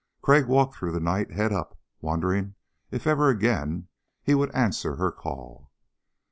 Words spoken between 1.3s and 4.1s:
head up, wondering if ever again